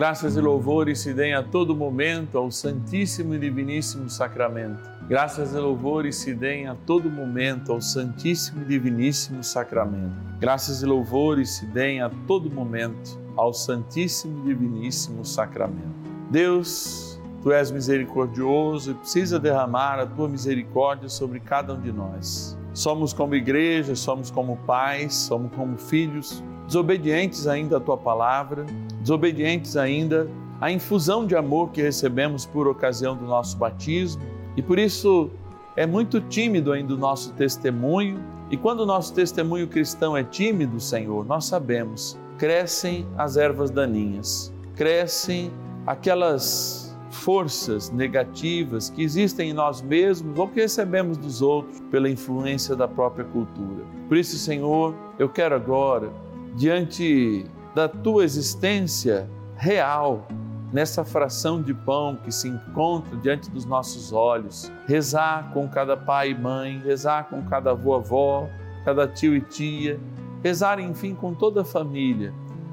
Graças 0.03 0.37
e 0.37 0.41
louvores 0.41 0.99
se 0.99 1.15
deem 1.15 1.33
a 1.33 1.45
todo 1.45 1.77
momento 1.77 2.37
ao 2.37 2.51
Santíssimo 2.51 3.37
e 3.37 3.39
Diviníssimo 3.39 4.11
Sacramento. 4.11 4.83
Graças 5.09 5.55
e 5.55 5.57
louvores 5.57 6.17
se 6.17 6.35
deem 6.35 6.67
a 6.67 6.75
todo 6.75 7.09
momento 7.09 7.71
ao 7.71 7.81
Santíssimo 7.81 8.63
e 8.63 8.65
Diviníssimo 8.65 9.45
Sacramento. 9.45 10.13
Graças 10.41 10.83
e 10.83 10.87
louvores 10.87 11.51
se 11.51 11.67
deem 11.67 12.03
a 12.03 12.11
todo 12.27 12.51
momento 12.51 13.17
ao 13.37 13.55
Santíssimo 13.55 14.43
e 14.43 14.49
Diviníssimo 14.49 15.25
Sacramento. 15.25 15.95
Deus, 16.29 17.17
tu 17.41 17.53
és 17.53 17.71
misericordioso 17.71 18.91
e 18.91 18.95
precisa 18.95 19.39
derramar 19.39 20.01
a 20.01 20.07
tua 20.07 20.29
misericórdia 20.29 21.09
sobre 21.09 21.39
cada 21.39 21.75
um 21.75 21.81
de 21.81 21.93
nós. 21.93 22.59
Somos 22.75 23.13
como 23.13 23.37
igreja, 23.37 23.95
somos 23.95 24.33
como 24.33 24.57
pais, 24.67 25.15
somos 25.15 25.53
como 25.55 25.77
filhos, 25.79 26.43
desobedientes 26.67 27.47
ainda 27.47 27.77
à 27.77 27.81
tua 27.81 27.97
palavra 27.97 28.67
desobedientes 29.03 29.77
ainda 29.77 30.29
à 30.61 30.71
infusão 30.71 31.27
de 31.27 31.37
amor 31.37 31.71
que 31.71 31.83
recebemos 31.83 32.47
por 32.47 32.67
ocasião 32.67 33.17
do 33.17 33.27
nosso 33.27 33.59
batismo 33.59 34.23
e 34.57 34.63
por 34.63 34.79
isso 34.79 35.31
é 35.77 35.87
muito 35.87 36.21
tímido 36.21 36.73
ainda 36.73 36.95
o 36.95 36.97
nosso 36.97 37.33
testemunho. 37.33 38.23
E 38.51 38.57
quando 38.57 38.81
o 38.81 38.87
nosso 38.87 39.15
testemunho 39.15 39.67
cristão 39.67 40.17
é 40.17 40.23
tímido, 40.23 40.79
Senhor, 40.79 41.25
nós 41.25 41.47
sabemos, 41.47 42.19
crescem 42.37 43.07
as 43.17 43.37
ervas 43.37 43.71
daninhas, 43.71 44.53
crescem 44.77 45.51
aquelas 45.87 46.95
forças 47.11 47.91
negativas 47.91 48.91
que 48.91 49.03
existem 49.03 49.51
em 49.51 49.53
nós 49.53 49.81
mesmos 49.81 50.39
ou 50.39 50.49
que 50.49 50.61
recebemos 50.61 51.17
dos 51.17 51.41
outros 51.41 51.81
pela 51.91 52.09
influência 52.09 52.75
da 52.77 52.89
própria 52.89 53.25
cultura. 53.25 53.85
Por 54.09 54.17
isso, 54.17 54.37
Senhor, 54.39 54.95
eu 55.19 55.29
quero 55.29 55.55
agora, 55.55 56.11
diante 56.55 57.47
da 57.75 57.89
tua 57.89 58.25
existência 58.25 59.29
real 59.57 60.27
nessa 60.73 61.05
fração 61.05 61.63
de 61.63 61.75
pão 61.75 62.17
que 62.17 62.33
se 62.33 62.49
encontra 62.49 63.17
diante 63.19 63.51
dos 63.51 63.65
nossos 63.65 64.13
olhos. 64.13 64.73
Rezar 64.87 65.51
com 65.53 65.69
cada 65.69 65.97
pai 65.97 66.31
e 66.31 66.35
mãe, 66.35 66.81
rezar 66.85 67.29
com 67.29 67.43
cada 67.43 67.73
avô, 67.73 67.95
avó, 67.95 68.49
cada 68.85 69.07
tio 69.07 69.37
e 69.37 69.41
tia, 69.41 70.01
rezar, 70.43 70.81
enfim, 70.81 71.15
com 71.15 71.35
toda 71.35 71.61
a 71.61 71.65
família, 71.65 72.33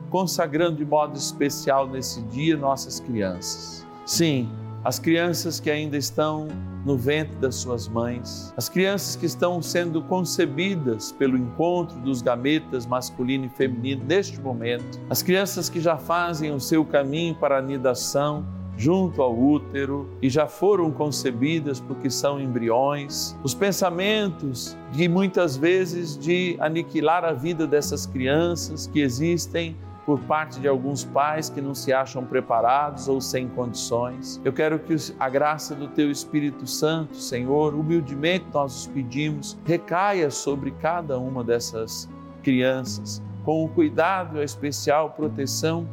consagrando 0.10 0.78
de 0.78 0.86
modo 0.86 1.18
especial 1.18 1.88
nesse 1.88 2.22
dia 2.24 2.56
nossas 2.58 3.00
crianças. 3.00 3.86
Sim, 4.06 4.50
as 4.84 5.00
crianças 5.00 5.60
que 5.60 5.70
ainda 5.70 5.98
estão 5.98 6.48
no 6.86 6.98
ventre 6.98 7.36
das 7.38 7.56
suas 7.56 7.88
mães, 7.88 8.54
as 8.56 8.70
crianças 8.70 9.16
que 9.16 9.26
estão 9.26 9.62
sendo 9.62 10.02
concebidas 10.04 11.12
pelo 11.12 11.38
encontro 11.38 12.00
dos 12.00 12.22
gametas 12.22 12.86
masculino 12.86 13.46
e 13.46 13.50
feminino 13.50 14.04
neste 14.06 14.40
momento, 14.40 15.00
as 15.10 15.22
crianças 15.22 15.70
que 15.70 15.80
já 15.80 15.98
fazem 15.98 16.52
o 16.52 16.60
seu 16.60 16.86
caminho 16.86 17.36
para 17.36 17.58
a 17.58 17.62
nidação 17.62 18.46
junto 18.80 19.22
ao 19.22 19.38
útero 19.38 20.10
e 20.22 20.30
já 20.30 20.48
foram 20.48 20.90
concebidas 20.90 21.82
porque 21.82 22.10
são 22.10 22.40
embriões, 22.40 23.36
os 23.44 23.54
pensamentos 23.54 24.78
de 24.94 25.10
muitas 25.10 25.58
vezes 25.58 26.18
de 26.18 26.56
aniquilar 26.62 27.26
a 27.26 27.34
vida 27.34 27.68
dessas 27.68 28.06
crianças 28.06 28.88
que 28.88 29.02
existem 29.02 29.76
por 30.10 30.20
parte 30.22 30.60
de 30.60 30.68
alguns 30.68 31.06
pais 31.06 31.52
que 31.52 31.62
não 31.62 31.76
se 31.76 31.94
acham 31.94 32.26
preparados 32.26 33.08
ou 33.08 33.22
sem 33.22 33.48
condições. 33.48 34.42
Eu 34.44 34.52
quero 34.52 34.80
que 34.80 34.96
a 35.20 35.30
graça 35.30 35.76
do 35.76 35.88
Teu 35.88 36.10
Espírito 36.10 36.66
Santo, 36.66 37.16
Senhor, 37.16 37.76
humildemente 37.76 38.48
nós 38.52 38.76
os 38.76 38.88
pedimos, 38.88 39.56
recaia 39.64 40.32
sobre 40.32 40.72
cada 40.72 41.20
uma 41.20 41.44
dessas 41.44 42.10
crianças, 42.42 43.22
com 43.46 43.64
o 43.64 43.70
cuidado 43.70 44.38
e 44.38 44.42
a 44.42 44.44
especial 44.44 45.12
proteção 45.12 45.88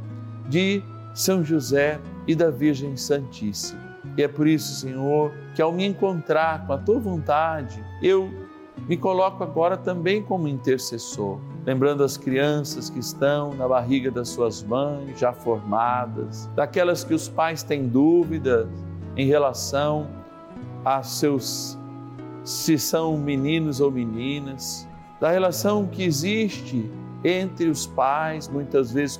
de 0.48 0.82
São 1.12 1.44
José 1.44 2.00
e 2.26 2.34
da 2.34 2.50
Virgem 2.50 2.96
Santíssima. 2.96 3.98
E 4.16 4.22
é 4.22 4.28
por 4.28 4.46
isso, 4.46 4.80
Senhor, 4.80 5.30
que 5.54 5.60
ao 5.60 5.72
me 5.72 5.84
encontrar 5.84 6.66
com 6.66 6.72
a 6.72 6.78
Tua 6.78 6.98
vontade, 6.98 7.84
eu 8.00 8.30
me 8.88 8.96
coloco 8.96 9.42
agora 9.42 9.76
também 9.76 10.22
como 10.22 10.46
intercessor 10.48 11.38
lembrando 11.66 12.04
as 12.04 12.16
crianças 12.16 12.88
que 12.88 13.00
estão 13.00 13.52
na 13.54 13.66
barriga 13.66 14.08
das 14.08 14.28
suas 14.28 14.62
mães, 14.62 15.18
já 15.18 15.32
formadas, 15.32 16.48
daquelas 16.54 17.02
que 17.02 17.12
os 17.12 17.28
pais 17.28 17.64
têm 17.64 17.88
dúvidas 17.88 18.68
em 19.16 19.26
relação 19.26 20.06
a 20.84 21.02
seus 21.02 21.76
se 22.44 22.78
são 22.78 23.18
meninos 23.18 23.80
ou 23.80 23.90
meninas, 23.90 24.86
da 25.20 25.32
relação 25.32 25.84
que 25.84 26.04
existe 26.04 26.88
entre 27.24 27.68
os 27.68 27.84
pais, 27.84 28.46
muitas 28.46 28.92
vezes 28.92 29.16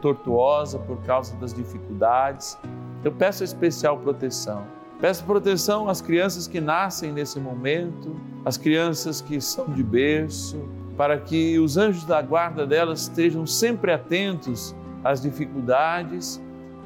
tortuosa 0.00 0.78
por 0.78 0.96
causa 1.02 1.36
das 1.36 1.52
dificuldades. 1.52 2.56
Eu 3.04 3.12
peço 3.12 3.44
especial 3.44 3.98
proteção. 3.98 4.64
Peço 4.98 5.22
proteção 5.24 5.90
às 5.90 6.00
crianças 6.00 6.46
que 6.46 6.58
nascem 6.58 7.12
nesse 7.12 7.38
momento, 7.38 8.16
às 8.44 8.56
crianças 8.56 9.20
que 9.20 9.40
são 9.40 9.66
de 9.70 9.82
berço, 9.82 10.68
para 10.96 11.18
que 11.18 11.58
os 11.58 11.76
anjos 11.76 12.04
da 12.04 12.22
guarda 12.22 12.66
delas 12.66 13.02
estejam 13.02 13.46
sempre 13.46 13.92
atentos 13.92 14.74
às 15.02 15.20
dificuldades 15.20 16.40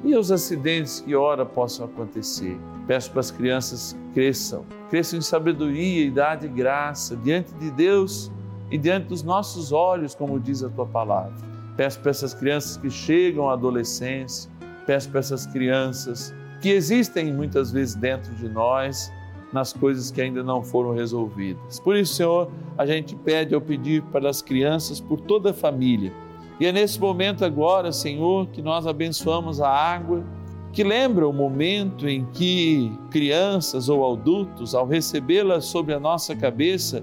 e 0.04 0.14
aos 0.14 0.30
acidentes 0.30 1.00
que 1.00 1.14
ora 1.14 1.44
possam 1.44 1.86
acontecer. 1.86 2.58
Peço 2.86 3.10
para 3.10 3.20
as 3.20 3.30
crianças 3.30 3.96
cresçam, 4.14 4.64
cresçam 4.88 5.18
em 5.18 5.22
sabedoria, 5.22 6.06
idade 6.06 6.46
e 6.46 6.48
graça 6.48 7.16
diante 7.16 7.52
de 7.54 7.70
Deus 7.70 8.30
e 8.70 8.78
diante 8.78 9.08
dos 9.08 9.22
nossos 9.22 9.72
olhos, 9.72 10.14
como 10.14 10.38
diz 10.38 10.62
a 10.62 10.68
tua 10.68 10.86
palavra. 10.86 11.34
Peço 11.76 12.00
para 12.00 12.10
essas 12.10 12.34
crianças 12.34 12.76
que 12.76 12.90
chegam 12.90 13.48
à 13.48 13.52
adolescência, 13.52 14.50
peço 14.86 15.10
para 15.10 15.20
essas 15.20 15.46
crianças 15.46 16.34
que 16.60 16.70
existem 16.70 17.32
muitas 17.32 17.70
vezes 17.70 17.94
dentro 17.94 18.34
de 18.34 18.48
nós 18.48 19.12
nas 19.52 19.72
coisas 19.72 20.10
que 20.10 20.20
ainda 20.20 20.42
não 20.42 20.62
foram 20.62 20.92
resolvidas. 20.92 21.80
Por 21.80 21.96
isso, 21.96 22.14
Senhor, 22.14 22.50
a 22.76 22.84
gente 22.84 23.16
pede 23.16 23.54
ao 23.54 23.60
pedir 23.60 24.02
para 24.04 24.28
as 24.28 24.42
crianças, 24.42 25.00
por 25.00 25.20
toda 25.20 25.50
a 25.50 25.54
família. 25.54 26.12
E 26.60 26.66
é 26.66 26.72
nesse 26.72 27.00
momento 27.00 27.44
agora, 27.44 27.92
Senhor, 27.92 28.48
que 28.48 28.60
nós 28.60 28.86
abençoamos 28.86 29.60
a 29.60 29.70
água, 29.70 30.24
que 30.72 30.82
lembra 30.84 31.26
o 31.26 31.32
momento 31.32 32.08
em 32.08 32.24
que 32.26 32.92
crianças 33.10 33.88
ou 33.88 34.12
adultos, 34.12 34.74
ao 34.74 34.86
recebê-la 34.86 35.60
sobre 35.60 35.94
a 35.94 36.00
nossa 36.00 36.36
cabeça, 36.36 37.02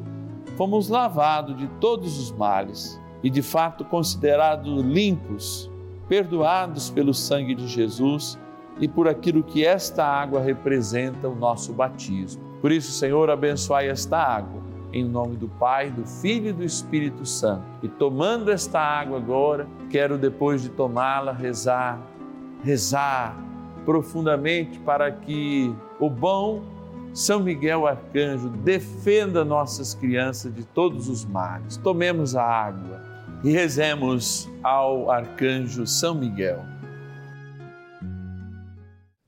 fomos 0.56 0.90
lavados 0.90 1.58
de 1.58 1.68
todos 1.80 2.20
os 2.20 2.32
males 2.32 3.00
e 3.24 3.30
de 3.30 3.42
fato 3.42 3.84
considerados 3.86 4.84
limpos, 4.84 5.70
perdoados 6.08 6.90
pelo 6.90 7.14
sangue 7.14 7.56
de 7.56 7.68
Jesus 7.68 8.38
e 8.80 8.88
por 8.88 9.08
aquilo 9.08 9.44
que 9.44 9.66
esta 9.66 10.06
água 10.06 10.42
representa 10.42 11.28
o 11.28 11.36
nosso 11.36 11.74
batismo. 11.74 12.44
Por 12.62 12.72
isso, 12.72 12.92
Senhor, 12.92 13.30
abençoai 13.30 13.90
esta 13.90 14.18
água, 14.18 14.62
em 14.92 15.04
nome 15.04 15.36
do 15.36 15.48
Pai, 15.48 15.92
do 15.92 16.06
Filho 16.06 16.50
e 16.50 16.54
do 16.54 16.64
Espírito 16.64 17.26
Santo. 17.26 17.64
E 17.84 17.88
tomando 17.88 18.52
esta 18.52 18.80
água 18.80 19.18
agora, 19.18 19.68
quero 19.90 20.18
depois 20.18 20.62
de 20.62 20.70
tomá-la 20.70 21.32
rezar, 21.32 22.02
rezar 22.64 23.36
profundamente 23.86 24.80
para 24.80 25.12
que 25.12 25.74
o 26.00 26.10
bom 26.10 26.64
São 27.14 27.40
Miguel 27.40 27.88
Arcanjo 27.88 28.50
defenda 28.50 29.46
nossas 29.46 29.94
crianças 29.94 30.54
de 30.54 30.66
todos 30.66 31.08
os 31.08 31.24
males. 31.24 31.78
Tomemos 31.78 32.36
a 32.36 32.44
água 32.44 33.02
e 33.44 33.52
rezemos 33.52 34.50
ao 34.64 35.12
Arcanjo 35.12 35.86
São 35.86 36.16
Miguel. 36.16 36.66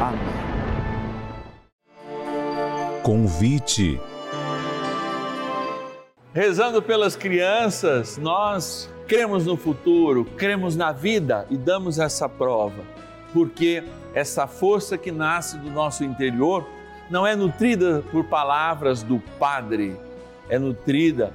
Amém. 0.00 0.48
Convite. 3.02 4.00
Rezando 6.32 6.80
pelas 6.80 7.16
crianças, 7.16 8.16
nós 8.16 8.88
cremos 9.08 9.46
no 9.46 9.56
futuro, 9.56 10.24
cremos 10.36 10.76
na 10.76 10.92
vida 10.92 11.46
e 11.50 11.56
damos 11.56 11.98
essa 11.98 12.28
prova, 12.28 12.84
porque 13.32 13.82
essa 14.14 14.46
força 14.46 14.96
que 14.96 15.10
nasce 15.10 15.58
do 15.58 15.70
nosso 15.70 16.04
interior 16.04 16.68
não 17.10 17.26
é 17.26 17.34
nutrida 17.34 18.04
por 18.12 18.24
palavras 18.24 19.02
do 19.02 19.18
Padre, 19.38 19.96
é 20.48 20.58
nutrida 20.58 21.32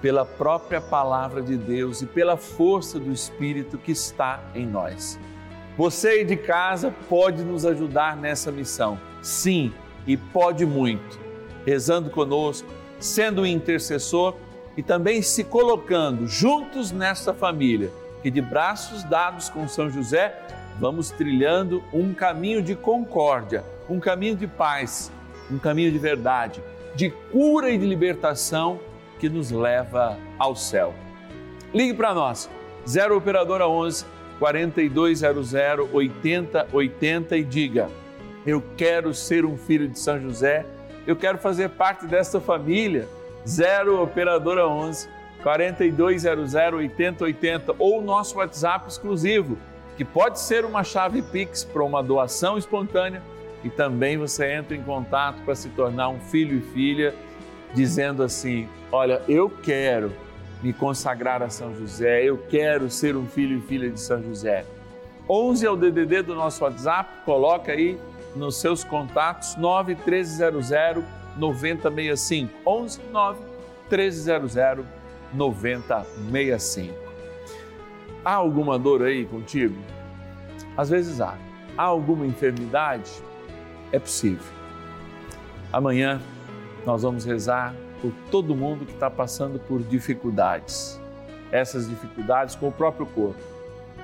pela 0.00 0.24
própria 0.24 0.80
palavra 0.80 1.40
de 1.40 1.56
Deus 1.56 2.02
e 2.02 2.06
pela 2.06 2.36
força 2.36 2.98
do 2.98 3.10
Espírito 3.10 3.78
que 3.78 3.92
está 3.92 4.40
em 4.54 4.66
nós. 4.66 5.18
Você 5.76 6.22
de 6.22 6.36
casa 6.36 6.94
pode 7.08 7.42
nos 7.42 7.64
ajudar 7.64 8.16
nessa 8.16 8.52
missão. 8.52 8.98
Sim, 9.22 9.72
e 10.06 10.16
pode 10.16 10.66
muito. 10.66 11.18
Rezando 11.64 12.10
conosco, 12.10 12.68
sendo 13.00 13.42
um 13.42 13.46
intercessor 13.46 14.34
e 14.76 14.82
também 14.82 15.22
se 15.22 15.44
colocando 15.44 16.26
juntos 16.26 16.92
nesta 16.92 17.32
família, 17.32 17.90
que 18.22 18.30
de 18.30 18.40
braços 18.40 19.02
dados 19.04 19.48
com 19.48 19.66
São 19.66 19.88
José, 19.90 20.38
vamos 20.78 21.10
trilhando 21.10 21.82
um 21.92 22.12
caminho 22.12 22.62
de 22.62 22.74
concórdia, 22.74 23.64
um 23.88 23.98
caminho 23.98 24.36
de 24.36 24.46
paz, 24.46 25.10
um 25.50 25.58
caminho 25.58 25.90
de 25.90 25.98
verdade, 25.98 26.62
de 26.94 27.10
cura 27.10 27.70
e 27.70 27.78
de 27.78 27.86
libertação 27.86 28.78
que 29.18 29.28
nos 29.28 29.50
leva 29.50 30.18
ao 30.38 30.54
céu. 30.54 30.94
Ligue 31.72 31.94
para 31.94 32.12
nós, 32.12 32.50
0 32.86 33.16
operadora 33.16 33.66
11 33.66 34.04
4200 34.42 35.54
8080 35.92 37.36
e 37.36 37.44
diga: 37.44 37.88
Eu 38.44 38.60
quero 38.76 39.14
ser 39.14 39.44
um 39.44 39.56
filho 39.56 39.86
de 39.86 39.96
São 39.96 40.20
José, 40.20 40.66
eu 41.06 41.14
quero 41.14 41.38
fazer 41.38 41.68
parte 41.68 42.06
desta 42.06 42.40
família. 42.40 43.08
0 43.46 44.02
Operadora 44.02 44.66
11 44.66 45.08
4200 45.44 46.54
8080 46.54 47.76
ou 47.78 48.02
nosso 48.02 48.38
WhatsApp 48.38 48.88
exclusivo, 48.88 49.56
que 49.96 50.04
pode 50.04 50.40
ser 50.40 50.64
uma 50.64 50.82
chave 50.82 51.22
Pix 51.22 51.62
para 51.62 51.84
uma 51.84 52.02
doação 52.02 52.58
espontânea 52.58 53.22
e 53.62 53.70
também 53.70 54.18
você 54.18 54.54
entra 54.54 54.76
em 54.76 54.82
contato 54.82 55.40
para 55.44 55.54
se 55.54 55.68
tornar 55.68 56.08
um 56.08 56.18
filho 56.18 56.58
e 56.58 56.72
filha, 56.72 57.14
dizendo 57.72 58.24
assim: 58.24 58.68
Olha, 58.90 59.22
eu 59.28 59.48
quero 59.48 60.12
me 60.62 60.72
consagrar 60.72 61.42
a 61.42 61.50
São 61.50 61.74
José, 61.74 62.24
eu 62.24 62.38
quero 62.38 62.88
ser 62.88 63.16
um 63.16 63.26
filho 63.26 63.58
e 63.58 63.60
filha 63.60 63.90
de 63.90 64.00
São 64.00 64.22
José. 64.22 64.64
11 65.28 65.66
é 65.66 65.70
o 65.70 65.76
DDD 65.76 66.22
do 66.22 66.34
nosso 66.34 66.62
WhatsApp, 66.62 67.24
coloca 67.24 67.72
aí 67.72 67.98
nos 68.36 68.56
seus 68.56 68.84
contatos 68.84 69.56
91300 69.56 71.04
9065. 71.36 72.52
11 72.66 73.00
9 73.10 73.40
1300 73.90 74.54
9065. 75.34 76.94
Há 78.24 78.34
alguma 78.34 78.78
dor 78.78 79.02
aí 79.02 79.24
contigo? 79.24 79.76
Às 80.76 80.90
vezes 80.90 81.20
há. 81.20 81.36
Há 81.76 81.84
alguma 81.84 82.26
enfermidade? 82.26 83.10
É 83.90 83.98
possível. 83.98 84.46
Amanhã 85.72 86.20
nós 86.86 87.02
vamos 87.02 87.24
rezar 87.24 87.74
por 88.02 88.12
todo 88.30 88.54
mundo 88.54 88.84
que 88.84 88.92
está 88.92 89.08
passando 89.08 89.60
por 89.60 89.80
dificuldades. 89.80 91.00
Essas 91.52 91.88
dificuldades 91.88 92.56
com 92.56 92.68
o 92.68 92.72
próprio 92.72 93.06
corpo. 93.06 93.40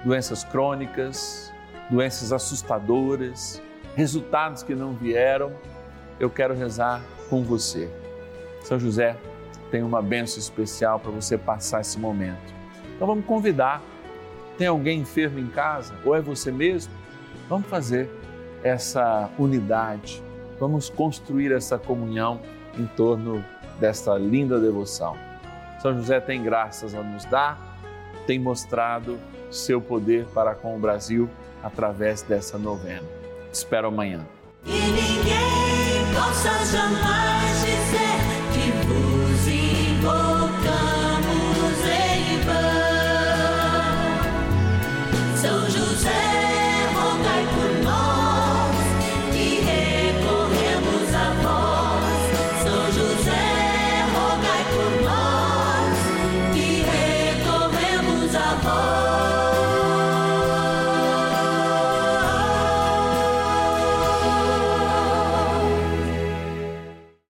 Doenças 0.04 0.44
crônicas, 0.44 1.52
doenças 1.90 2.32
assustadoras, 2.32 3.60
resultados 3.96 4.62
que 4.62 4.74
não 4.74 4.92
vieram. 4.92 5.52
Eu 6.20 6.30
quero 6.30 6.54
rezar 6.54 7.02
com 7.28 7.42
você. 7.42 7.90
São 8.62 8.78
José 8.78 9.16
tem 9.70 9.82
uma 9.82 10.00
benção 10.00 10.38
especial 10.38 11.00
para 11.00 11.10
você 11.10 11.36
passar 11.36 11.80
esse 11.80 11.98
momento. 11.98 12.54
Então 12.94 13.06
vamos 13.06 13.24
convidar. 13.24 13.82
Tem 14.56 14.66
alguém 14.66 15.00
enfermo 15.00 15.38
em 15.38 15.48
casa? 15.48 15.94
Ou 16.04 16.14
é 16.14 16.20
você 16.20 16.50
mesmo? 16.52 16.92
Vamos 17.48 17.68
fazer 17.68 18.08
essa 18.62 19.28
unidade. 19.38 20.22
Vamos 20.58 20.88
construir 20.88 21.52
essa 21.52 21.78
comunhão 21.78 22.40
em 22.76 22.86
torno 22.86 23.44
desta 23.78 24.14
linda 24.16 24.58
devoção. 24.58 25.16
São 25.80 25.94
José 25.94 26.20
tem 26.20 26.42
graças 26.42 26.94
a 26.94 27.02
nos 27.02 27.24
dar, 27.24 27.58
tem 28.26 28.38
mostrado 28.38 29.18
seu 29.50 29.80
poder 29.80 30.26
para 30.34 30.54
com 30.54 30.76
o 30.76 30.78
Brasil 30.78 31.28
através 31.62 32.22
dessa 32.22 32.58
novena. 32.58 33.06
Espero 33.52 33.88
amanhã. 33.88 34.26
E 34.64 34.70
ninguém 34.70 36.14
possa 36.14 36.50
jamais 36.66 38.27